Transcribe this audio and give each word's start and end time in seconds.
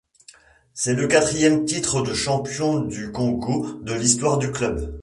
C’est 0.73 0.95
le 0.95 1.05
quatrième 1.07 1.63
titre 1.63 2.01
de 2.01 2.15
champion 2.15 2.79
du 2.79 3.11
Congo 3.11 3.71
de 3.83 3.93
l’histoire 3.93 4.39
du 4.39 4.51
club. 4.51 4.97